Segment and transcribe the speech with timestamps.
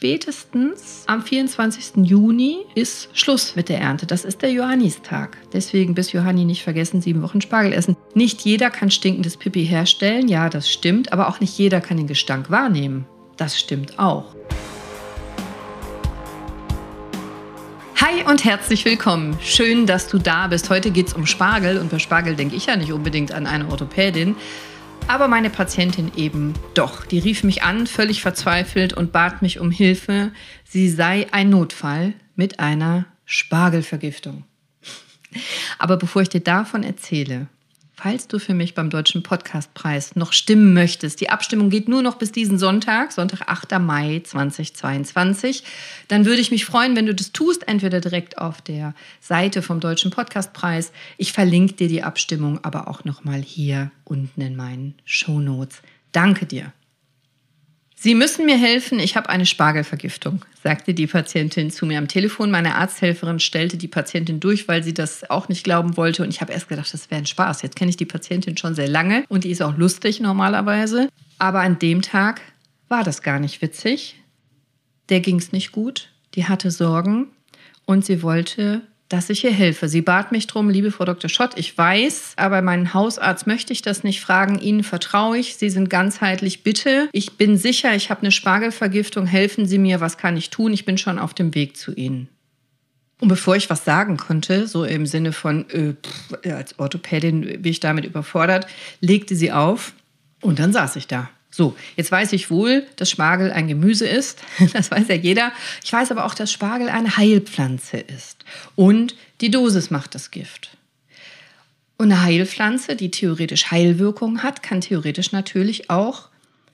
[0.00, 2.06] spätestens am 24.
[2.08, 4.06] Juni ist Schluss mit der Ernte.
[4.06, 5.36] Das ist der Johannistag.
[5.52, 7.98] Deswegen bis Johanni nicht vergessen, sieben Wochen Spargel essen.
[8.14, 12.06] Nicht jeder kann stinkendes Pipi herstellen, ja, das stimmt, aber auch nicht jeder kann den
[12.06, 13.04] Gestank wahrnehmen.
[13.36, 14.34] Das stimmt auch.
[17.96, 19.36] Hi und herzlich willkommen.
[19.42, 20.70] Schön, dass du da bist.
[20.70, 23.68] Heute geht es um Spargel und bei Spargel denke ich ja nicht unbedingt an eine
[23.68, 24.34] Orthopädin,
[25.08, 27.04] aber meine Patientin eben doch.
[27.04, 30.32] Die rief mich an, völlig verzweifelt und bat mich um Hilfe.
[30.64, 34.44] Sie sei ein Notfall mit einer Spargelvergiftung.
[35.78, 37.46] Aber bevor ich dir davon erzähle,
[38.02, 41.20] falls du für mich beim Deutschen Podcastpreis noch stimmen möchtest.
[41.20, 43.78] Die Abstimmung geht nur noch bis diesen Sonntag, Sonntag, 8.
[43.78, 45.64] Mai 2022.
[46.08, 49.80] Dann würde ich mich freuen, wenn du das tust, entweder direkt auf der Seite vom
[49.80, 50.92] Deutschen Podcastpreis.
[51.18, 55.82] Ich verlinke dir die Abstimmung aber auch nochmal hier unten in meinen Show Notes.
[56.12, 56.72] Danke dir.
[58.02, 62.50] Sie müssen mir helfen, ich habe eine Spargelvergiftung, sagte die Patientin zu mir am Telefon.
[62.50, 66.22] Meine Arzthelferin stellte die Patientin durch, weil sie das auch nicht glauben wollte.
[66.22, 67.60] Und ich habe erst gedacht, das wäre ein Spaß.
[67.60, 71.10] Jetzt kenne ich die Patientin schon sehr lange und die ist auch lustig normalerweise.
[71.38, 72.40] Aber an dem Tag
[72.88, 74.18] war das gar nicht witzig.
[75.10, 76.08] Der ging es nicht gut.
[76.36, 77.26] Die hatte Sorgen
[77.84, 78.80] und sie wollte
[79.10, 79.88] dass ich ihr helfe.
[79.88, 81.28] Sie bat mich drum, liebe Frau Dr.
[81.28, 84.58] Schott, ich weiß, aber meinen Hausarzt möchte ich das nicht fragen.
[84.60, 85.56] Ihnen vertraue ich.
[85.56, 86.62] Sie sind ganzheitlich.
[86.62, 89.26] Bitte, ich bin sicher, ich habe eine Spargelvergiftung.
[89.26, 90.00] Helfen Sie mir.
[90.00, 90.72] Was kann ich tun?
[90.72, 92.28] Ich bin schon auf dem Weg zu Ihnen.
[93.20, 97.70] Und bevor ich was sagen konnte, so im Sinne von, äh, pff, als Orthopädin bin
[97.70, 98.66] ich damit überfordert,
[99.00, 99.92] legte sie auf
[100.40, 101.28] und dann saß ich da.
[101.50, 104.38] So, jetzt weiß ich wohl, dass Spargel ein Gemüse ist.
[104.72, 105.52] Das weiß ja jeder.
[105.82, 108.44] Ich weiß aber auch, dass Spargel eine Heilpflanze ist.
[108.76, 110.76] Und die Dosis macht das Gift.
[111.96, 116.28] Und eine Heilpflanze, die theoretisch Heilwirkungen hat, kann theoretisch natürlich auch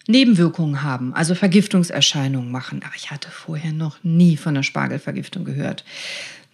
[0.06, 2.82] Nebenwirkungen haben, also Vergiftungserscheinungen machen.
[2.84, 5.84] Aber ich hatte vorher noch nie von einer Spargelvergiftung gehört.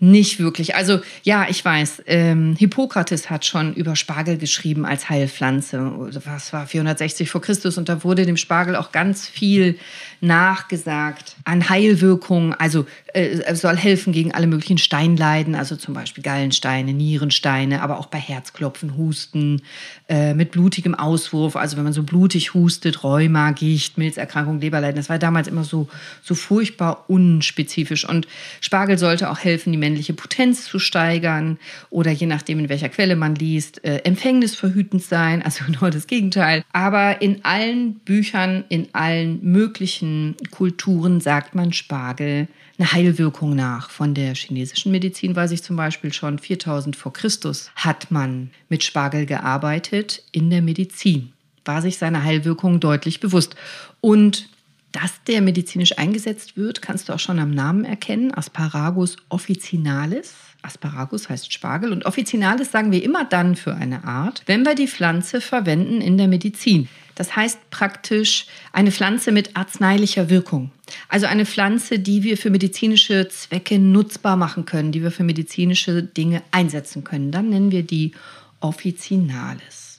[0.05, 0.75] Nicht wirklich.
[0.75, 5.79] Also ja, ich weiß, ähm, Hippokrates hat schon über Spargel geschrieben als Heilpflanze.
[6.25, 7.79] Was war 460 vor Christus?
[7.79, 9.79] Und da wurde dem Spargel auch ganz viel
[10.21, 12.53] nachgesagt an Heilwirkungen.
[12.53, 18.07] Also äh, soll helfen gegen alle möglichen Steinleiden, also zum Beispiel Gallensteine, Nierensteine, aber auch
[18.07, 19.63] bei Herzklopfen, Husten,
[20.09, 21.55] äh, mit blutigem Auswurf.
[21.55, 24.97] Also wenn man so blutig hustet, Rheuma, Gicht, Milzerkrankung, Leberleiden.
[24.97, 25.89] Das war damals immer so,
[26.25, 28.09] so furchtbar unspezifisch.
[28.09, 28.27] Und
[28.61, 31.59] Spargel sollte auch helfen, die Menschen männliche Potenz zu steigern
[31.91, 36.65] oder je nachdem, in welcher Quelle man liest, äh, empfängnisverhütend sein, also nur das Gegenteil.
[36.73, 42.49] Aber in allen Büchern, in allen möglichen Kulturen sagt man Spargel
[42.79, 43.91] eine Heilwirkung nach.
[43.91, 48.83] Von der chinesischen Medizin weiß ich zum Beispiel schon 4000 vor Christus hat man mit
[48.83, 51.33] Spargel gearbeitet in der Medizin.
[51.65, 53.55] War sich seiner Heilwirkung deutlich bewusst.
[54.01, 54.49] Und
[54.93, 58.33] dass der medizinisch eingesetzt wird, kannst du auch schon am Namen erkennen.
[58.33, 60.35] Asparagus officinalis.
[60.63, 64.87] Asparagus heißt Spargel und officinalis sagen wir immer dann für eine Art, wenn wir die
[64.87, 66.89] Pflanze verwenden in der Medizin.
[67.15, 70.71] Das heißt praktisch eine Pflanze mit arzneilicher Wirkung.
[71.09, 76.03] Also eine Pflanze, die wir für medizinische Zwecke nutzbar machen können, die wir für medizinische
[76.03, 77.33] Dinge einsetzen können.
[77.33, 78.13] Dann nennen wir die
[78.61, 79.92] officinalis.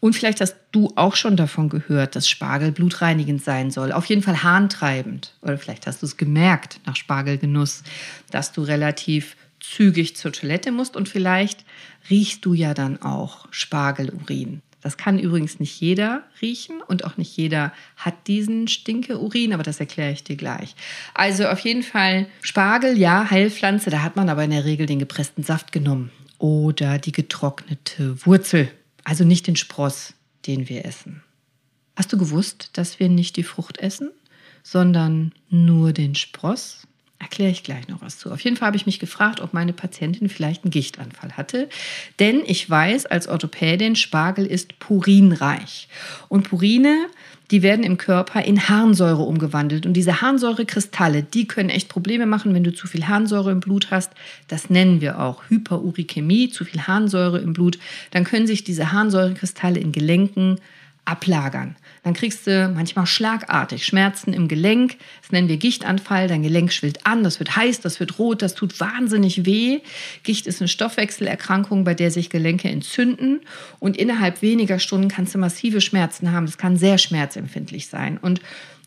[0.00, 3.92] Und vielleicht hast du auch schon davon gehört, dass Spargel blutreinigend sein soll.
[3.92, 5.34] Auf jeden Fall harntreibend.
[5.42, 7.82] Oder vielleicht hast du es gemerkt nach Spargelgenuss,
[8.30, 11.64] dass du relativ zügig zur Toilette musst und vielleicht
[12.10, 14.62] riechst du ja dann auch Spargelurin.
[14.80, 19.80] Das kann übrigens nicht jeder riechen und auch nicht jeder hat diesen Stinkeurin, aber das
[19.80, 20.76] erkläre ich dir gleich.
[21.14, 25.00] Also auf jeden Fall Spargel, ja, Heilpflanze, da hat man aber in der Regel den
[25.00, 28.70] gepressten Saft genommen oder die getrocknete Wurzel.
[29.08, 30.12] Also nicht den Spross,
[30.46, 31.22] den wir essen.
[31.96, 34.10] Hast du gewusst, dass wir nicht die Frucht essen,
[34.62, 36.86] sondern nur den Spross?
[37.18, 38.30] Erkläre ich gleich noch was zu.
[38.30, 41.68] Auf jeden Fall habe ich mich gefragt, ob meine Patientin vielleicht einen Gichtanfall hatte.
[42.20, 45.88] Denn ich weiß als Orthopädin, Spargel ist purinreich.
[46.28, 47.08] Und Purine
[47.50, 49.86] die werden im Körper in Harnsäure umgewandelt.
[49.86, 53.90] Und diese Harnsäurekristalle, die können echt Probleme machen, wenn du zu viel Harnsäure im Blut
[53.90, 54.12] hast.
[54.48, 57.78] Das nennen wir auch Hyperurikämie, zu viel Harnsäure im Blut.
[58.10, 60.60] Dann können sich diese Harnsäurekristalle in Gelenken
[61.06, 61.76] ablagern.
[62.08, 64.96] Dann kriegst du manchmal schlagartig Schmerzen im Gelenk.
[65.20, 66.26] Das nennen wir Gichtanfall.
[66.26, 69.80] Dein Gelenk schwillt an, das wird heiß, das wird rot, das tut wahnsinnig weh.
[70.22, 73.40] Gicht ist eine Stoffwechselerkrankung, bei der sich Gelenke entzünden.
[73.78, 76.46] Und innerhalb weniger Stunden kannst du massive Schmerzen haben.
[76.46, 78.16] Das kann sehr schmerzempfindlich sein.
[78.16, 78.40] Und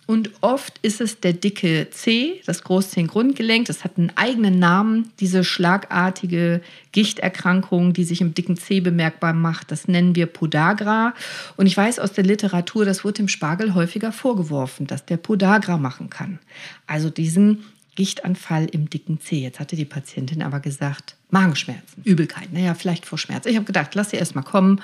[0.07, 3.68] Und oft ist es der dicke C, das Großzehengrundgelenk.
[3.68, 6.62] Das hat einen eigenen Namen, diese schlagartige
[6.92, 9.71] Gichterkrankung, die sich im dicken C bemerkbar macht.
[9.71, 11.13] Das nennen wir Podagra.
[11.56, 15.77] Und ich weiß aus der Literatur, das wird dem Spargel häufiger vorgeworfen, dass der Podagra
[15.77, 16.39] machen kann.
[16.88, 17.63] Also diesen
[17.95, 19.42] Gichtanfall im dicken C.
[19.42, 23.45] Jetzt hatte die Patientin aber gesagt, Magenschmerzen, Übelkeit, naja, vielleicht vor Schmerz.
[23.45, 24.81] Ich habe gedacht, lass sie erst mal kommen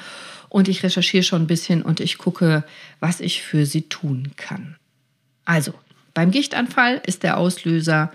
[0.49, 2.63] und ich recherchiere schon ein bisschen und ich gucke,
[2.99, 4.75] was ich für sie tun kann.
[5.47, 5.73] Also,
[6.13, 8.11] beim Gichtanfall ist der Auslöser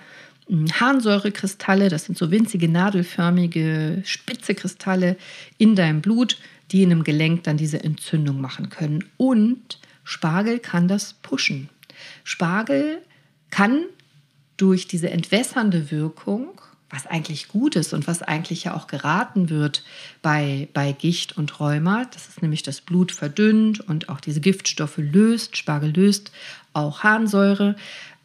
[0.48, 5.16] hm, Harnsäurekristalle, das sind so winzige nadelförmige, spitze Kristalle
[5.56, 6.36] in deinem Blut,
[6.70, 9.04] die in einem Gelenk dann diese Entzündung machen können.
[9.16, 11.70] Und Spargel kann das pushen.
[12.22, 12.98] Spargel
[13.50, 13.86] kann
[14.58, 16.60] durch diese entwässernde Wirkung
[16.92, 19.82] was eigentlich gut ist und was eigentlich ja auch geraten wird
[20.20, 22.04] bei, bei Gicht und Rheuma.
[22.12, 25.56] Das ist nämlich das Blut verdünnt und auch diese Giftstoffe löst.
[25.56, 26.30] Spargel löst
[26.74, 27.76] auch Harnsäure.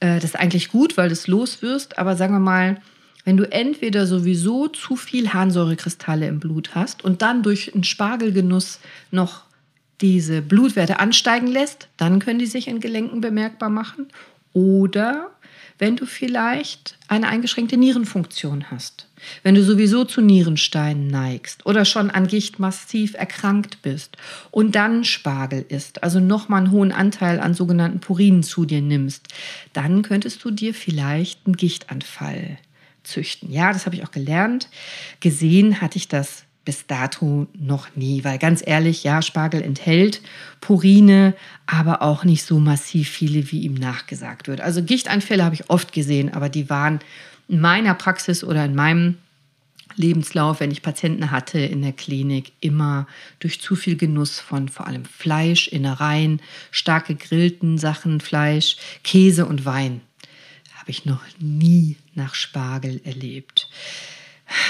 [0.02, 1.98] Äh, das ist eigentlich gut, weil du es loswirst.
[1.98, 2.82] Aber sagen wir mal,
[3.24, 8.80] wenn du entweder sowieso zu viel Harnsäurekristalle im Blut hast und dann durch einen Spargelgenuss
[9.12, 9.44] noch
[10.02, 14.08] diese Blutwerte ansteigen lässt, dann können die sich in Gelenken bemerkbar machen.
[14.58, 15.30] Oder
[15.78, 19.08] wenn du vielleicht eine eingeschränkte Nierenfunktion hast,
[19.44, 24.18] wenn du sowieso zu Nierensteinen neigst oder schon an Gicht massiv erkrankt bist
[24.50, 29.28] und dann Spargel isst, also nochmal einen hohen Anteil an sogenannten Purinen zu dir nimmst,
[29.74, 32.58] dann könntest du dir vielleicht einen Gichtanfall
[33.04, 33.52] züchten.
[33.52, 34.70] Ja, das habe ich auch gelernt.
[35.20, 40.22] Gesehen hatte ich das bis dato noch nie, weil ganz ehrlich, ja, Spargel enthält
[40.60, 41.34] Purine,
[41.66, 44.60] aber auch nicht so massiv viele, wie ihm nachgesagt wird.
[44.60, 47.00] Also Gichtanfälle habe ich oft gesehen, aber die waren
[47.48, 49.16] in meiner Praxis oder in meinem
[49.96, 53.08] Lebenslauf, wenn ich Patienten hatte in der Klinik, immer
[53.40, 56.42] durch zu viel Genuss von vor allem Fleisch, Innereien,
[56.72, 58.76] stark gegrillten Sachen, Fleisch,
[59.06, 60.02] Käse und Wein.
[60.78, 63.70] Habe ich noch nie nach Spargel erlebt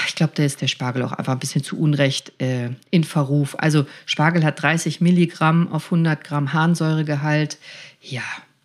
[0.06, 3.56] ich glaube, da ist der Spargel auch einfach ein bisschen zu Unrecht äh, in Verruf.
[3.58, 7.58] Also Spargel hat 30 Milligramm auf 100 Gramm Harnsäuregehalt.
[8.00, 8.22] Ja,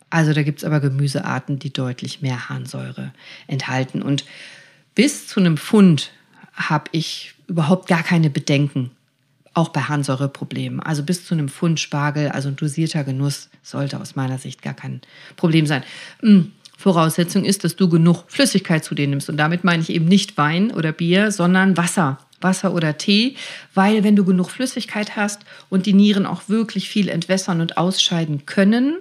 [0.10, 3.14] also da gibt es aber Gemüsearten, die deutlich mehr Harnsäure
[3.48, 4.02] enthalten.
[4.02, 4.26] Und
[4.96, 6.12] bis zu einem Pfund
[6.54, 8.92] habe ich überhaupt gar keine Bedenken,
[9.54, 10.80] auch bei Harnsäureproblemen.
[10.80, 14.74] Also bis zu einem Pfund Spargel, also ein dosierter Genuss, sollte aus meiner Sicht gar
[14.74, 15.02] kein
[15.36, 15.84] Problem sein.
[16.22, 16.52] Hm.
[16.84, 19.30] Voraussetzung ist, dass du genug Flüssigkeit zu dir nimmst.
[19.30, 22.20] Und damit meine ich eben nicht Wein oder Bier, sondern Wasser.
[22.42, 23.38] Wasser oder Tee,
[23.74, 28.46] weil wenn du genug Flüssigkeit hast und die Nieren auch wirklich viel entwässern und ausscheiden
[28.46, 28.98] können,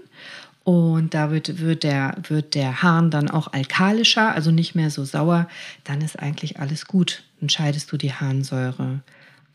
[0.64, 5.04] und da wird, wird, der, wird der Harn dann auch alkalischer, also nicht mehr so
[5.04, 5.48] sauer,
[5.82, 7.24] dann ist eigentlich alles gut.
[7.40, 9.00] Dann scheidest du die Harnsäure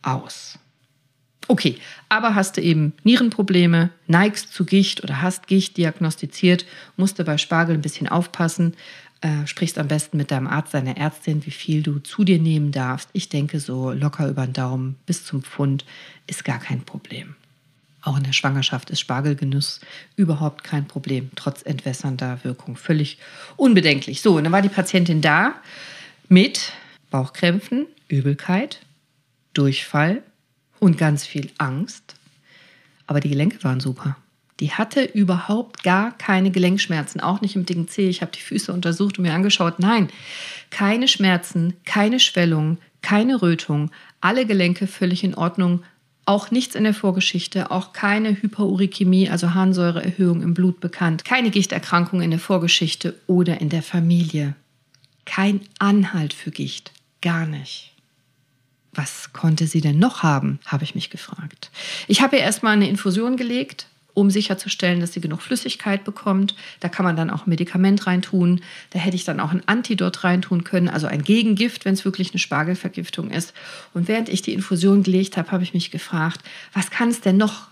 [0.02, 0.58] aus.
[1.50, 1.78] Okay,
[2.10, 6.66] aber hast du eben Nierenprobleme, neigst zu Gicht oder hast Gicht diagnostiziert,
[6.96, 8.74] musst du bei Spargel ein bisschen aufpassen,
[9.22, 12.70] äh, sprichst am besten mit deinem Arzt, deiner Ärztin, wie viel du zu dir nehmen
[12.70, 13.08] darfst.
[13.14, 15.86] Ich denke, so locker über den Daumen bis zum Pfund
[16.26, 17.34] ist gar kein Problem.
[18.02, 19.80] Auch in der Schwangerschaft ist Spargelgenuss
[20.16, 22.76] überhaupt kein Problem, trotz entwässernder Wirkung.
[22.76, 23.18] Völlig
[23.56, 24.20] unbedenklich.
[24.20, 25.54] So, und dann war die Patientin da
[26.28, 26.72] mit
[27.10, 28.80] Bauchkrämpfen, Übelkeit,
[29.54, 30.22] Durchfall,
[30.80, 32.14] und ganz viel Angst.
[33.06, 34.16] Aber die Gelenke waren super.
[34.60, 38.08] Die hatte überhaupt gar keine Gelenkschmerzen, auch nicht im dicken Zeh.
[38.08, 39.78] Ich habe die Füße untersucht und mir angeschaut.
[39.78, 40.08] Nein,
[40.70, 43.90] keine Schmerzen, keine Schwellung, keine Rötung,
[44.20, 45.84] alle Gelenke völlig in Ordnung.
[46.24, 52.20] Auch nichts in der Vorgeschichte, auch keine Hyperurikemie, also Harnsäureerhöhung im Blut bekannt, keine Gichterkrankung
[52.20, 54.54] in der Vorgeschichte oder in der Familie.
[55.24, 57.97] Kein Anhalt für Gicht, gar nicht
[58.92, 61.70] was konnte sie denn noch haben, habe ich mich gefragt.
[62.06, 66.56] Ich habe ihr erstmal eine Infusion gelegt, um sicherzustellen, dass sie genug Flüssigkeit bekommt.
[66.80, 68.60] Da kann man dann auch ein Medikament reintun.
[68.90, 72.32] Da hätte ich dann auch ein Antidot reintun können, also ein Gegengift, wenn es wirklich
[72.32, 73.54] eine Spargelvergiftung ist.
[73.94, 76.40] Und während ich die Infusion gelegt habe, habe ich mich gefragt,
[76.72, 77.68] was kann es denn noch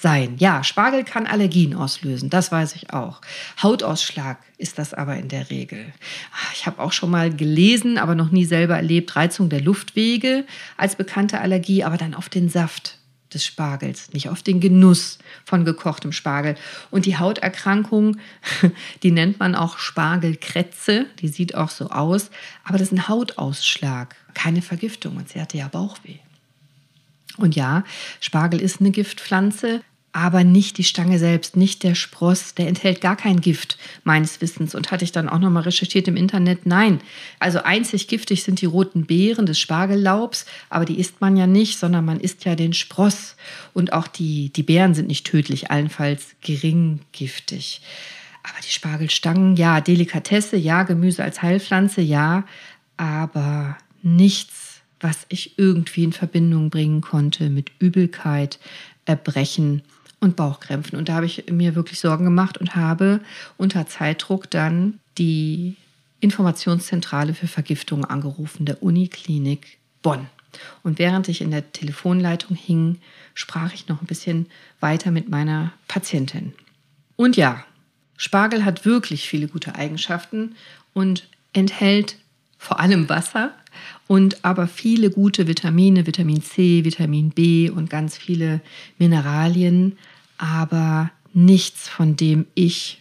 [0.00, 0.36] sein.
[0.38, 3.20] Ja, Spargel kann Allergien auslösen, das weiß ich auch.
[3.62, 5.92] Hautausschlag ist das aber in der Regel.
[6.32, 10.44] Ah, ich habe auch schon mal gelesen, aber noch nie selber erlebt, Reizung der Luftwege
[10.76, 12.98] als bekannte Allergie, aber dann auf den Saft
[13.32, 16.56] des Spargels, nicht auf den Genuss von gekochtem Spargel.
[16.90, 18.16] Und die Hauterkrankung,
[19.02, 22.30] die nennt man auch Spargelkrätze, die sieht auch so aus,
[22.64, 26.16] aber das ist ein Hautausschlag, keine Vergiftung und sie hatte ja Bauchweh.
[27.36, 27.84] Und ja,
[28.20, 33.16] Spargel ist eine Giftpflanze, aber nicht die Stange selbst, nicht der Spross, der enthält gar
[33.16, 36.66] kein Gift meines Wissens und hatte ich dann auch noch mal recherchiert im Internet.
[36.66, 37.00] Nein,
[37.38, 41.78] also einzig giftig sind die roten Beeren des Spargellaubs, aber die isst man ja nicht,
[41.78, 43.36] sondern man isst ja den Spross
[43.72, 47.80] und auch die die Beeren sind nicht tödlich, allenfalls gering giftig.
[48.42, 52.44] Aber die Spargelstangen, ja, Delikatesse, ja, Gemüse als Heilpflanze, ja,
[52.96, 58.58] aber nichts, was ich irgendwie in Verbindung bringen konnte mit Übelkeit,
[59.04, 59.82] Erbrechen
[60.20, 60.98] und Bauchkrämpfen.
[60.98, 63.20] Und da habe ich mir wirklich Sorgen gemacht und habe
[63.56, 65.76] unter Zeitdruck dann die
[66.20, 70.26] Informationszentrale für Vergiftung angerufen, der Uniklinik Bonn.
[70.82, 72.98] Und während ich in der Telefonleitung hing,
[73.34, 74.46] sprach ich noch ein bisschen
[74.80, 76.52] weiter mit meiner Patientin.
[77.16, 77.64] Und ja,
[78.16, 80.56] Spargel hat wirklich viele gute Eigenschaften
[80.92, 82.16] und enthält
[82.58, 83.54] vor allem Wasser
[84.06, 88.60] und aber viele gute Vitamine, Vitamin C, Vitamin B und ganz viele
[88.98, 89.96] Mineralien,
[90.40, 93.00] aber nichts, von dem ich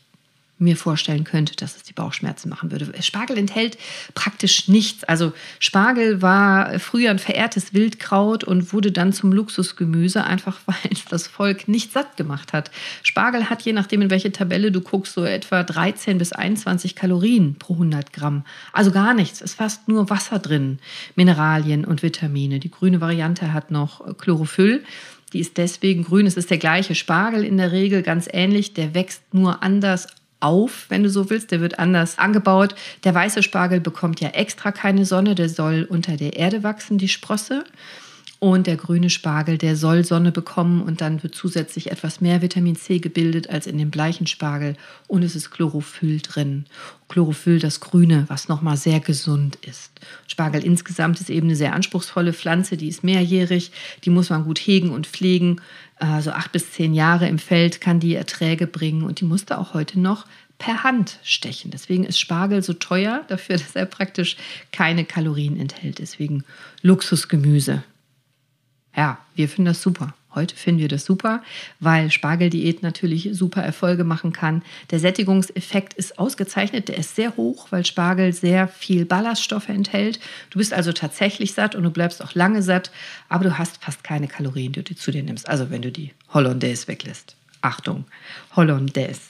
[0.59, 2.91] mir vorstellen könnte, dass es die Bauchschmerzen machen würde.
[3.01, 3.77] Spargel enthält
[4.13, 5.05] praktisch nichts.
[5.05, 11.05] Also Spargel war früher ein verehrtes Wildkraut und wurde dann zum Luxusgemüse, einfach weil es
[11.05, 12.71] das Volk nicht satt gemacht hat.
[13.03, 17.55] Spargel hat, je nachdem in welche Tabelle du guckst, so etwa 13 bis 21 Kalorien
[17.55, 18.43] pro 100 Gramm.
[18.73, 19.41] Also gar nichts.
[19.41, 20.79] Es ist fast nur Wasser drin,
[21.15, 22.59] Mineralien und Vitamine.
[22.59, 24.83] Die grüne Variante hat noch Chlorophyll.
[25.33, 26.25] Die ist deswegen grün.
[26.25, 28.73] Es ist der gleiche Spargel in der Regel, ganz ähnlich.
[28.73, 30.07] Der wächst nur anders
[30.39, 31.51] auf, wenn du so willst.
[31.51, 32.75] Der wird anders angebaut.
[33.03, 35.35] Der weiße Spargel bekommt ja extra keine Sonne.
[35.35, 37.63] Der soll unter der Erde wachsen, die Sprosse.
[38.39, 42.77] Und der grüne Spargel, der soll Sonne bekommen und dann wird zusätzlich etwas mehr Vitamin
[42.77, 44.77] C gebildet als in dem bleichen Spargel.
[45.07, 46.65] Und es ist Chlorophyll drin.
[47.09, 49.91] Chlorophyll, das Grüne, was nochmal sehr gesund ist.
[50.25, 53.73] Spargel insgesamt ist eben eine sehr anspruchsvolle Pflanze, die ist mehrjährig,
[54.05, 55.59] die muss man gut hegen und pflegen.
[55.97, 59.73] Also acht bis zehn Jahre im Feld kann die Erträge bringen und die musste auch
[59.73, 60.25] heute noch
[60.59, 61.71] per Hand stechen.
[61.71, 64.37] Deswegen ist Spargel so teuer, dafür, dass er praktisch
[64.71, 65.99] keine Kalorien enthält.
[65.99, 66.45] Deswegen
[66.81, 67.83] Luxusgemüse.
[68.99, 70.13] Ja, wir finden das super.
[70.35, 71.41] Heute finden wir das super,
[71.79, 74.61] weil Spargeldiät natürlich super Erfolge machen kann.
[74.91, 80.19] Der Sättigungseffekt ist ausgezeichnet, der ist sehr hoch, weil Spargel sehr viel Ballaststoffe enthält.
[80.49, 82.91] Du bist also tatsächlich satt und du bleibst auch lange satt,
[83.29, 85.47] aber du hast fast keine Kalorien, die du zu dir nimmst.
[85.47, 87.37] Also wenn du die Hollandaise weglässt.
[87.61, 88.03] Achtung,
[88.53, 89.21] Hollandaise.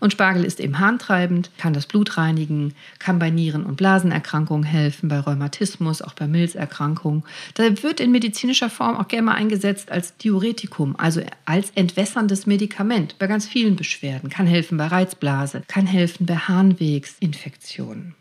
[0.00, 5.08] Und Spargel ist eben harntreibend, kann das Blut reinigen, kann bei Nieren- und Blasenerkrankungen helfen,
[5.08, 7.24] bei Rheumatismus, auch bei Milzerkrankungen.
[7.54, 13.18] Da wird in medizinischer Form auch gerne mal eingesetzt als Diuretikum, also als entwässerndes Medikament
[13.18, 14.30] bei ganz vielen Beschwerden.
[14.30, 18.14] Kann helfen bei Reizblase, kann helfen bei Harnwegsinfektionen.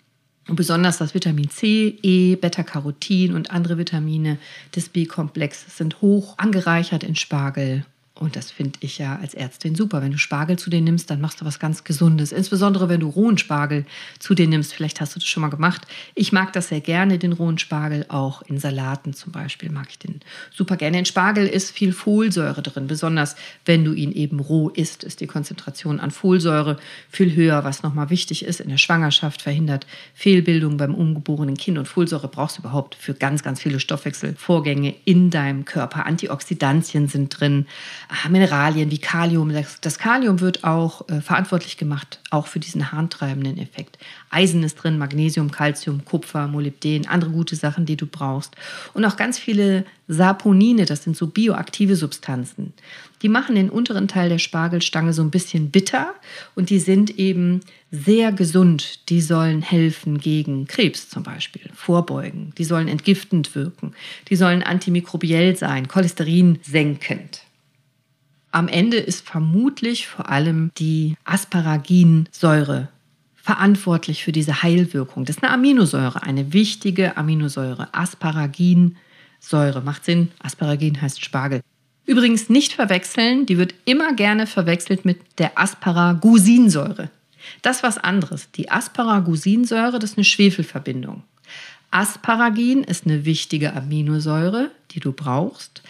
[0.48, 4.38] Und besonders das Vitamin C, E, Beta-Carotin und andere Vitamine
[4.76, 7.86] des B-Komplexes sind hoch angereichert in Spargel
[8.20, 10.02] und das finde ich ja als Ärztin super.
[10.02, 12.32] Wenn du Spargel zu dir nimmst, dann machst du was ganz Gesundes.
[12.32, 13.86] Insbesondere wenn du rohen Spargel
[14.20, 14.74] zu dir nimmst.
[14.74, 15.82] Vielleicht hast du das schon mal gemacht.
[16.16, 18.06] Ich mag das sehr gerne, den rohen Spargel.
[18.10, 20.22] Auch in Salaten zum Beispiel mag ich den
[20.52, 21.00] super gerne.
[21.00, 22.88] In Spargel ist viel Folsäure drin.
[22.88, 26.78] Besonders wenn du ihn eben roh isst, ist die Konzentration an Folsäure
[27.10, 28.60] viel höher, was nochmal wichtig ist.
[28.60, 31.78] In der Schwangerschaft verhindert Fehlbildung beim ungeborenen Kind.
[31.78, 36.06] Und Folsäure brauchst du überhaupt für ganz, ganz viele Stoffwechselvorgänge in deinem Körper.
[36.06, 37.68] Antioxidantien sind drin.
[38.30, 39.52] Mineralien wie Kalium.
[39.52, 43.98] Das, das Kalium wird auch äh, verantwortlich gemacht, auch für diesen harntreibenden Effekt.
[44.30, 48.56] Eisen ist drin, Magnesium, Calcium, Kupfer, Molybden, andere gute Sachen, die du brauchst.
[48.94, 52.74] Und auch ganz viele Saponine, das sind so bioaktive Substanzen.
[53.22, 56.14] Die machen den unteren Teil der Spargelstange so ein bisschen bitter
[56.56, 57.62] und die sind eben
[57.92, 59.10] sehr gesund.
[59.10, 62.54] Die sollen helfen gegen Krebs zum Beispiel, vorbeugen.
[62.58, 63.94] Die sollen entgiftend wirken.
[64.30, 67.47] Die sollen antimikrobiell sein, Cholesterin senkend.
[68.58, 72.88] Am Ende ist vermutlich vor allem die Asparaginsäure
[73.36, 75.26] verantwortlich für diese Heilwirkung.
[75.26, 77.90] Das ist eine Aminosäure, eine wichtige Aminosäure.
[77.92, 80.32] Asparaginsäure macht Sinn.
[80.40, 81.62] Asparagin heißt Spargel.
[82.08, 87.12] Übrigens nicht verwechseln, die wird immer gerne verwechselt mit der Asparagusinsäure.
[87.62, 88.50] Das ist was anderes.
[88.54, 91.22] Die Asparagusinsäure, das ist eine Schwefelverbindung.
[91.92, 95.84] Asparagin ist eine wichtige Aminosäure, die du brauchst.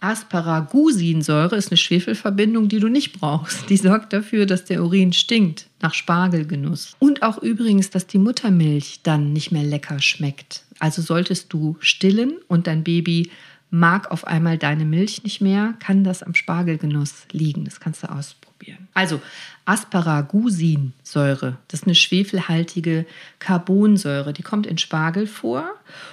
[0.00, 3.68] Asparagusinsäure ist eine Schwefelverbindung, die du nicht brauchst.
[3.68, 6.96] Die sorgt dafür, dass der Urin stinkt nach Spargelgenuss.
[6.98, 10.64] Und auch übrigens, dass die Muttermilch dann nicht mehr lecker schmeckt.
[10.78, 13.30] Also solltest du stillen und dein Baby
[13.70, 17.64] mag auf einmal deine Milch nicht mehr, kann das am Spargelgenuss liegen.
[17.64, 18.10] Das kannst du
[18.60, 18.88] ausprobieren.
[18.94, 19.20] Also
[19.64, 23.06] Asparagusinsäure, das ist eine schwefelhaltige
[23.38, 25.70] Carbonsäure, die kommt in Spargel vor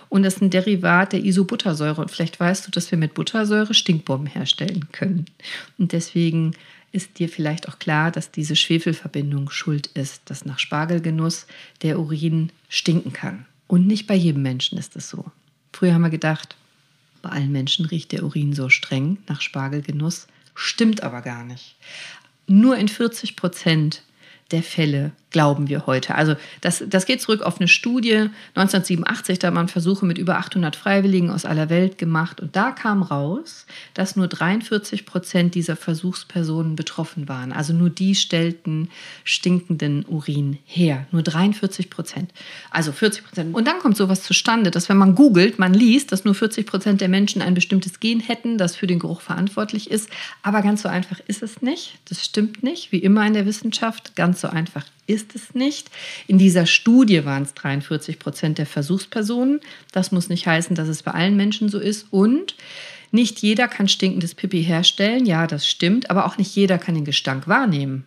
[0.09, 2.01] und das ist ein Derivat der Isobuttersäure.
[2.01, 5.25] Und vielleicht weißt du, dass wir mit Buttersäure Stinkbomben herstellen können.
[5.77, 6.53] Und deswegen
[6.91, 11.47] ist dir vielleicht auch klar, dass diese Schwefelverbindung schuld ist, dass nach Spargelgenuss
[11.81, 13.45] der Urin stinken kann.
[13.67, 15.25] Und nicht bei jedem Menschen ist es so.
[15.73, 16.55] Früher haben wir gedacht,
[17.21, 20.27] bei allen Menschen riecht der Urin so streng nach Spargelgenuss.
[20.59, 21.75] Stimmt aber gar nicht.
[22.47, 24.03] Nur in 40 Prozent
[24.51, 26.15] der Fälle glauben wir heute.
[26.15, 30.75] Also das, das geht zurück auf eine Studie 1987, da man Versuche mit über 800
[30.75, 36.75] Freiwilligen aus aller Welt gemacht und da kam raus, dass nur 43 Prozent dieser Versuchspersonen
[36.75, 37.51] betroffen waren.
[37.51, 38.89] Also nur die stellten
[39.25, 41.05] stinkenden Urin her.
[41.11, 42.31] Nur 43 Prozent.
[42.71, 43.55] Also 40 Prozent.
[43.55, 47.01] Und dann kommt sowas zustande, dass wenn man googelt, man liest, dass nur 40 Prozent
[47.01, 50.09] der Menschen ein bestimmtes Gen hätten, das für den Geruch verantwortlich ist.
[50.41, 51.99] Aber ganz so einfach ist es nicht.
[52.07, 52.93] Das stimmt nicht.
[52.93, 55.89] Wie immer in der Wissenschaft, ganz so einfach ist es nicht.
[56.27, 59.61] In dieser Studie waren es 43 Prozent der Versuchspersonen.
[59.91, 62.07] Das muss nicht heißen, dass es bei allen Menschen so ist.
[62.11, 62.55] Und
[63.11, 65.25] nicht jeder kann stinkendes Pipi herstellen.
[65.25, 66.09] Ja, das stimmt.
[66.09, 68.05] Aber auch nicht jeder kann den Gestank wahrnehmen.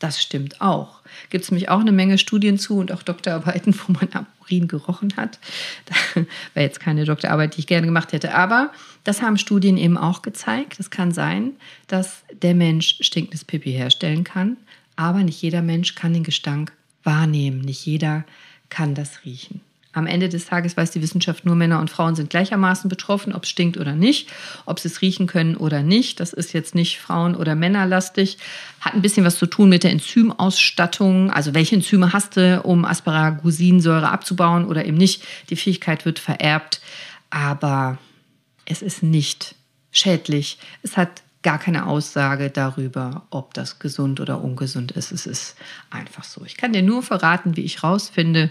[0.00, 1.02] Das stimmt auch.
[1.28, 4.66] Gibt es nämlich auch eine Menge Studien zu und auch Doktorarbeiten, wo man am Urin
[4.66, 5.38] gerochen hat.
[5.84, 6.24] Das
[6.54, 8.34] wäre jetzt keine Doktorarbeit, die ich gerne gemacht hätte.
[8.34, 8.72] Aber
[9.04, 10.80] das haben Studien eben auch gezeigt.
[10.80, 11.52] Es kann sein,
[11.86, 14.56] dass der Mensch stinkendes Pipi herstellen kann.
[15.00, 16.72] Aber nicht jeder Mensch kann den Gestank
[17.04, 17.62] wahrnehmen.
[17.62, 18.26] Nicht jeder
[18.68, 19.62] kann das riechen.
[19.94, 23.44] Am Ende des Tages weiß die Wissenschaft nur, Männer und Frauen sind gleichermaßen betroffen, ob
[23.44, 24.28] es stinkt oder nicht,
[24.66, 26.20] ob sie es riechen können oder nicht.
[26.20, 28.36] Das ist jetzt nicht Frauen- oder Männerlastig.
[28.82, 31.30] Hat ein bisschen was zu tun mit der Enzymausstattung.
[31.30, 35.24] Also welche Enzyme hast du, um Asparagusinsäure abzubauen oder eben nicht.
[35.48, 36.82] Die Fähigkeit wird vererbt,
[37.30, 37.96] aber
[38.66, 39.54] es ist nicht
[39.92, 40.58] schädlich.
[40.82, 45.12] Es hat gar keine Aussage darüber, ob das gesund oder ungesund ist.
[45.12, 45.56] Es ist
[45.90, 46.44] einfach so.
[46.44, 48.50] Ich kann dir nur verraten, wie ich rausfinde,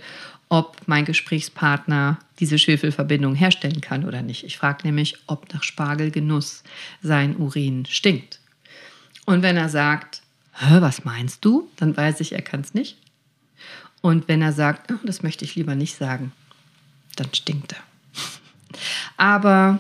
[0.50, 4.44] ob mein Gesprächspartner diese Schwefelverbindung herstellen kann oder nicht.
[4.44, 6.64] Ich frage nämlich, ob nach Spargelgenuss
[7.04, 8.40] sein Urin stinkt.
[9.26, 10.24] Und wenn er sagt,
[10.60, 11.70] was meinst du?
[11.76, 12.98] Dann weiß ich, er kann es nicht.
[14.02, 16.32] Und wenn er sagt, oh, das möchte ich lieber nicht sagen,
[17.16, 17.84] dann stinkt er.
[19.18, 19.80] Aber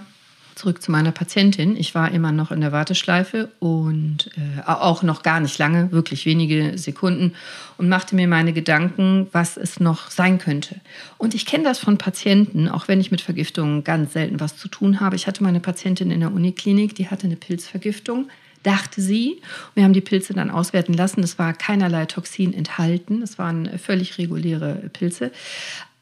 [0.59, 1.77] zurück zu meiner Patientin.
[1.77, 6.25] Ich war immer noch in der Warteschleife und äh, auch noch gar nicht lange, wirklich
[6.25, 7.33] wenige Sekunden
[7.77, 10.75] und machte mir meine Gedanken, was es noch sein könnte.
[11.17, 14.67] Und ich kenne das von Patienten, auch wenn ich mit Vergiftungen ganz selten was zu
[14.67, 15.15] tun habe.
[15.15, 18.29] Ich hatte meine Patientin in der Uniklinik, die hatte eine Pilzvergiftung
[18.63, 19.41] dachte sie.
[19.73, 21.23] Wir haben die Pilze dann auswerten lassen.
[21.23, 23.21] Es war keinerlei Toxin enthalten.
[23.21, 25.31] Es waren völlig reguläre Pilze.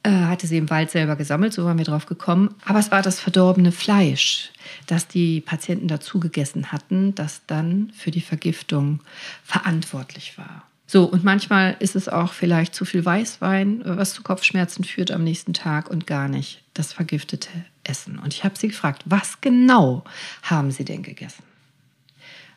[0.04, 2.56] Äh, hatte sie im Wald selber gesammelt, so waren wir drauf gekommen.
[2.66, 4.52] Aber es war das verdorbene Fleisch,
[4.86, 9.02] das die Patienten dazu gegessen hatten, das dann für die Vergiftung
[9.44, 10.64] verantwortlich war.
[10.86, 15.26] So, und manchmal ist es auch vielleicht zu viel Weißwein, was zu Kopfschmerzen führt am
[15.26, 17.50] nächsten Tag und gar nicht das vergiftete
[17.84, 18.20] Essen.
[18.20, 20.06] Und ich habe sie gefragt, was genau
[20.44, 21.44] haben sie denn gegessen?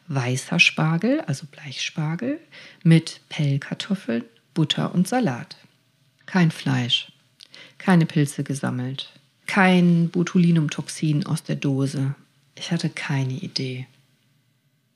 [0.07, 2.39] Weißer Spargel, also Bleichspargel,
[2.85, 4.25] mit Pellkartoffeln,
[4.55, 5.57] Butter und Salat.
[6.27, 7.11] Kein Fleisch
[7.79, 9.11] keine Pilze gesammelt,
[9.47, 12.15] kein Botulinumtoxin aus der Dose.
[12.55, 13.87] Ich hatte keine Idee.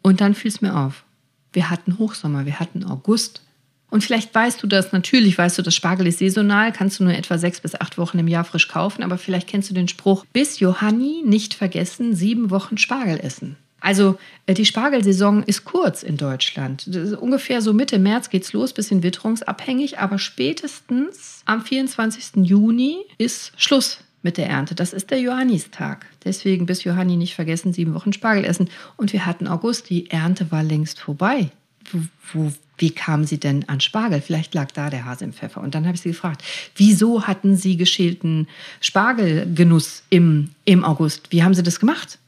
[0.02, 1.04] Und dann fiel es mir auf.
[1.52, 3.42] Wir hatten Hochsommer, wir hatten August.
[3.90, 7.14] Und vielleicht weißt du das, natürlich weißt du, das Spargel ist saisonal, kannst du nur
[7.14, 10.24] etwa sechs bis acht Wochen im Jahr frisch kaufen, aber vielleicht kennst du den Spruch,
[10.32, 13.56] bis Johanni nicht vergessen, sieben Wochen Spargel essen.
[13.84, 16.88] Also äh, die Spargelsaison ist kurz in Deutschland.
[17.20, 22.46] Ungefähr so Mitte März geht es los, bisschen witterungsabhängig, aber spätestens am 24.
[22.46, 24.74] Juni ist Schluss mit der Ernte.
[24.74, 26.06] Das ist der Johannistag.
[26.24, 28.70] Deswegen bis Johanni nicht vergessen, sieben Wochen Spargel essen.
[28.96, 31.50] Und wir hatten August, die Ernte war längst vorbei.
[31.92, 31.98] Wo,
[32.32, 34.22] wo, wie kam sie denn an Spargel?
[34.22, 35.60] Vielleicht lag da der Hase im Pfeffer.
[35.60, 36.42] Und dann habe ich sie gefragt,
[36.74, 38.48] wieso hatten sie geschälten
[38.80, 41.32] Spargelgenuss im, im August?
[41.32, 42.18] Wie haben sie das gemacht?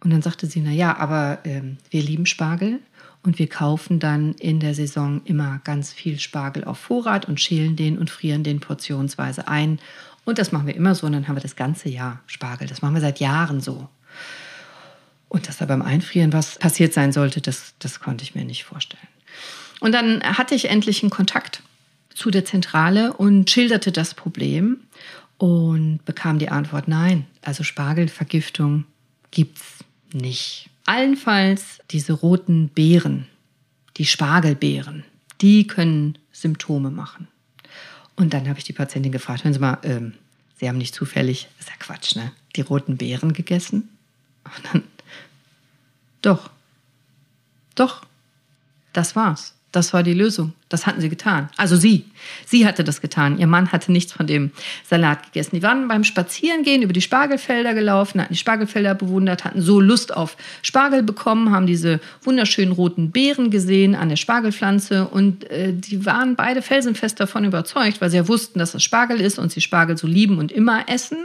[0.00, 2.80] Und dann sagte sie, na ja, aber ähm, wir lieben Spargel
[3.22, 7.76] und wir kaufen dann in der Saison immer ganz viel Spargel auf Vorrat und schälen
[7.76, 9.80] den und frieren den portionsweise ein.
[10.24, 12.68] Und das machen wir immer so und dann haben wir das ganze Jahr Spargel.
[12.68, 13.88] Das machen wir seit Jahren so.
[15.28, 18.64] Und dass da beim Einfrieren was passiert sein sollte, das, das konnte ich mir nicht
[18.64, 19.08] vorstellen.
[19.80, 21.62] Und dann hatte ich endlich einen Kontakt
[22.14, 24.78] zu der Zentrale und schilderte das Problem
[25.36, 28.84] und bekam die Antwort, nein, also Spargelvergiftung
[29.30, 30.70] gibt es nicht.
[30.86, 33.26] Allenfalls diese roten Beeren,
[33.96, 35.04] die Spargelbeeren,
[35.40, 37.28] die können Symptome machen.
[38.16, 40.14] Und dann habe ich die Patientin gefragt, hören Sie mal, ähm,
[40.56, 42.32] Sie haben nicht zufällig, ist ja Quatsch, ne?
[42.56, 43.88] Die roten Beeren gegessen?
[44.44, 44.82] Und dann,
[46.22, 46.50] doch,
[47.74, 48.04] doch,
[48.92, 49.54] das war's.
[49.70, 50.52] Das war die Lösung.
[50.68, 51.48] Das hatten sie getan.
[51.56, 52.04] Also sie.
[52.44, 53.38] Sie hatte das getan.
[53.38, 54.50] Ihr Mann hatte nichts von dem
[54.88, 55.56] Salat gegessen.
[55.56, 60.14] Die waren beim Spazierengehen über die Spargelfelder gelaufen, hatten die Spargelfelder bewundert, hatten so Lust
[60.14, 66.04] auf Spargel bekommen, haben diese wunderschönen roten Beeren gesehen an der Spargelpflanze und äh, die
[66.04, 69.62] waren beide felsenfest davon überzeugt, weil sie ja wussten, dass es Spargel ist und sie
[69.62, 71.18] Spargel so lieben und immer essen,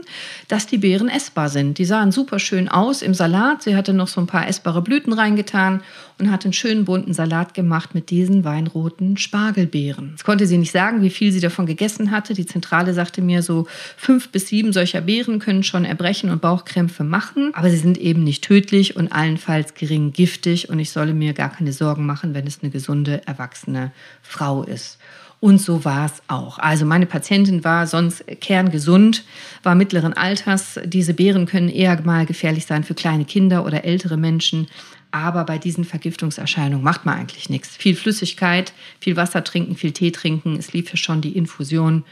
[0.48, 1.80] dass die Beeren essbar sind.
[1.80, 3.64] Die sahen super schön aus im Salat.
[3.64, 5.82] Sie hatte noch so ein paar essbare Blüten reingetan
[6.18, 9.33] und hat einen schönen bunten Salat gemacht mit diesen weinroten Spargeln.
[9.34, 10.10] Spargelbeeren.
[10.12, 12.36] Jetzt konnte sie nicht sagen, wie viel sie davon gegessen hatte.
[12.36, 13.66] Die Zentrale sagte mir, so
[13.98, 18.24] fünf bis sieben solcher Beeren können schon Erbrechen und Bauchkrämpfe machen, aber sie sind eben
[18.24, 22.46] nicht tödlich und allenfalls gering giftig und ich solle mir gar keine Sorgen machen, wenn
[22.46, 23.92] es eine gesunde, erwachsene
[24.22, 25.00] Frau ist.
[25.40, 26.60] Und so war es auch.
[26.60, 29.24] Also meine Patientin war sonst kerngesund,
[29.64, 30.80] war mittleren Alters.
[30.86, 34.68] Diese Beeren können eher mal gefährlich sein für kleine Kinder oder ältere Menschen.
[35.14, 37.78] Aber bei diesen Vergiftungserscheinungen macht man eigentlich nichts.
[37.78, 40.58] Viel Flüssigkeit, viel Wasser trinken, viel Tee trinken.
[40.58, 42.04] Es lief ja schon die Infusion.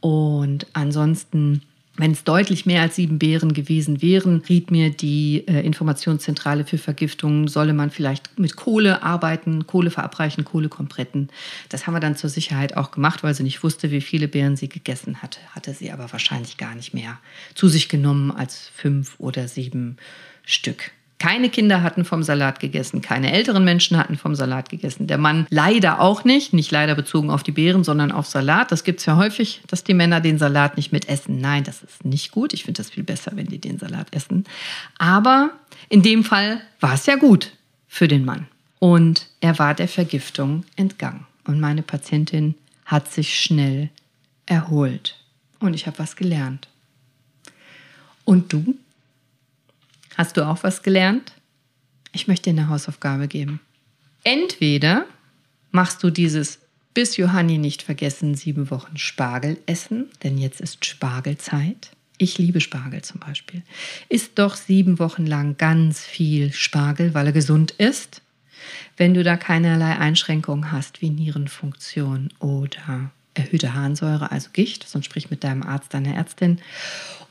[0.00, 1.62] Und ansonsten
[1.96, 6.78] wenn es deutlich mehr als sieben Beeren gewesen wären, riet mir die äh, Informationszentrale für
[6.78, 11.28] Vergiftungen, solle man vielleicht mit Kohle arbeiten, Kohle verabreichen, Kohlekompretten.
[11.68, 14.56] Das haben wir dann zur Sicherheit auch gemacht, weil sie nicht wusste, wie viele Beeren
[14.56, 15.40] sie gegessen hatte.
[15.54, 17.18] Hatte sie aber wahrscheinlich gar nicht mehr
[17.54, 19.98] zu sich genommen als fünf oder sieben
[20.46, 20.92] Stück.
[21.20, 25.06] Keine Kinder hatten vom Salat gegessen, keine älteren Menschen hatten vom Salat gegessen.
[25.06, 28.72] Der Mann leider auch nicht, nicht leider bezogen auf die Beeren, sondern auf Salat.
[28.72, 31.38] Das gibt es ja häufig, dass die Männer den Salat nicht mit essen.
[31.38, 32.54] Nein, das ist nicht gut.
[32.54, 34.44] Ich finde das viel besser, wenn die den Salat essen.
[34.96, 35.50] Aber
[35.90, 37.52] in dem Fall war es ja gut
[37.86, 38.46] für den Mann.
[38.78, 41.26] Und er war der Vergiftung entgangen.
[41.44, 42.54] Und meine Patientin
[42.86, 43.90] hat sich schnell
[44.46, 45.16] erholt.
[45.58, 46.68] Und ich habe was gelernt.
[48.24, 48.74] Und du?
[50.20, 51.32] Hast du auch was gelernt?
[52.12, 53.58] Ich möchte dir eine Hausaufgabe geben.
[54.22, 55.06] Entweder
[55.70, 56.58] machst du dieses
[56.92, 61.92] bis Johanni nicht vergessen sieben Wochen Spargel essen, denn jetzt ist Spargelzeit.
[62.18, 63.62] Ich liebe Spargel zum Beispiel.
[64.10, 68.20] Isst doch sieben Wochen lang ganz viel Spargel, weil er gesund ist.
[68.98, 75.30] Wenn du da keinerlei Einschränkungen hast, wie Nierenfunktion oder erhöhte Harnsäure, also Gicht, sonst sprich
[75.30, 76.60] mit deinem Arzt, deiner Ärztin.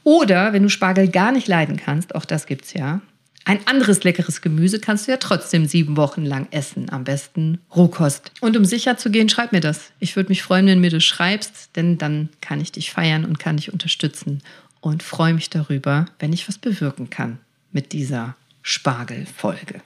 [0.04, 3.02] Oder wenn du Spargel gar nicht leiden kannst, auch das gibt es ja,
[3.50, 6.92] ein anderes leckeres Gemüse kannst du ja trotzdem sieben Wochen lang essen.
[6.92, 8.32] Am besten Rohkost.
[8.42, 9.92] Und um sicher zu gehen, schreib mir das.
[10.00, 13.40] Ich würde mich freuen, wenn mir du schreibst, denn dann kann ich dich feiern und
[13.40, 14.44] kann dich unterstützen.
[14.82, 17.40] Und freue mich darüber, wenn ich was bewirken kann
[17.72, 19.82] mit dieser Spargelfolge.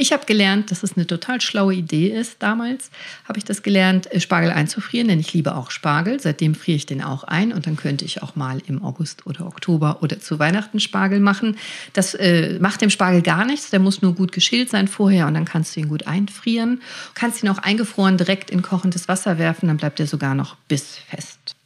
[0.00, 2.40] Ich habe gelernt, dass es eine total schlaue Idee ist.
[2.40, 2.92] Damals
[3.24, 6.20] habe ich das gelernt, äh, Spargel einzufrieren, denn ich liebe auch Spargel.
[6.20, 9.44] Seitdem friere ich den auch ein und dann könnte ich auch mal im August oder
[9.44, 11.56] Oktober oder zu Weihnachten Spargel machen.
[11.94, 13.70] Das äh, macht dem Spargel gar nichts.
[13.70, 16.76] Der muss nur gut geschält sein vorher und dann kannst du ihn gut einfrieren.
[16.76, 20.54] Du kannst ihn auch eingefroren direkt in kochendes Wasser werfen, dann bleibt er sogar noch
[20.68, 21.56] bissfest.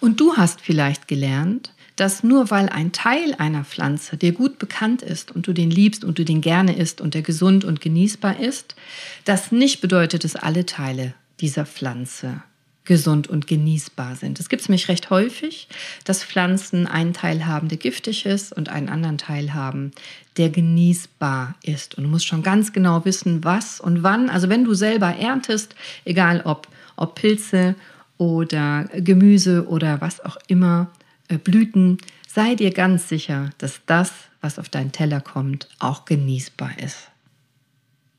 [0.00, 1.71] Und du hast vielleicht gelernt,
[2.02, 6.02] dass nur weil ein Teil einer Pflanze dir gut bekannt ist und du den liebst
[6.02, 8.74] und du den gerne isst und der gesund und genießbar ist,
[9.24, 12.42] das nicht bedeutet, dass alle Teile dieser Pflanze
[12.82, 14.40] gesund und genießbar sind.
[14.40, 15.68] Es gibt es nämlich recht häufig,
[16.02, 19.92] dass Pflanzen einen Teil haben, der giftig ist und einen anderen Teil haben,
[20.38, 21.94] der genießbar ist.
[21.94, 24.28] Und du musst schon ganz genau wissen, was und wann.
[24.28, 27.76] Also wenn du selber erntest, egal ob, ob Pilze
[28.18, 30.90] oder Gemüse oder was auch immer,
[31.38, 37.08] Blüten, sei dir ganz sicher, dass das, was auf deinen Teller kommt, auch genießbar ist.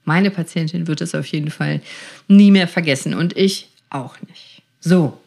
[0.05, 1.81] Meine Patientin wird es auf jeden Fall
[2.27, 4.61] nie mehr vergessen und ich auch nicht.
[4.79, 5.19] So,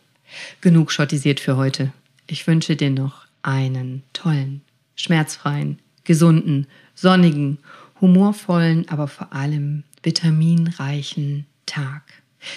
[0.60, 1.92] genug schottisiert für heute.
[2.26, 4.60] Ich wünsche dir noch einen tollen,
[4.96, 7.58] schmerzfreien, gesunden, sonnigen,
[8.00, 12.02] humorvollen, aber vor allem vitaminreichen Tag.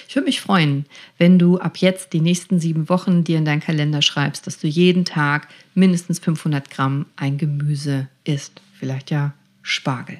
[0.08, 0.86] Ich würde mich freuen,
[1.18, 4.68] wenn du ab jetzt die nächsten sieben Wochen dir in deinen Kalender schreibst, dass du
[4.68, 8.62] jeden Tag mindestens 500 Gramm ein Gemüse isst.
[8.74, 10.20] Vielleicht ja Spargel.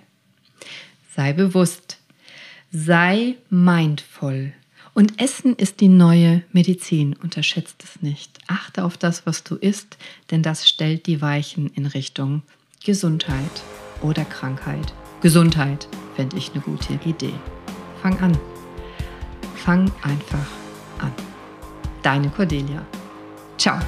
[1.16, 1.98] Sei bewusst,
[2.72, 4.54] sei mindvoll.
[4.94, 7.16] Und Essen ist die neue Medizin.
[7.16, 8.40] Unterschätzt es nicht.
[8.48, 9.98] Achte auf das, was du isst,
[10.32, 12.42] denn das stellt die Weichen in Richtung
[12.84, 13.64] Gesundheit
[14.02, 14.94] oder Krankheit.
[15.22, 17.34] Gesundheit fände ich eine gute Idee.
[18.02, 18.38] Fang an.
[19.64, 20.48] Fang einfach
[21.00, 21.14] an.
[22.02, 22.82] Deine Cordelia.
[23.58, 23.80] Ciao.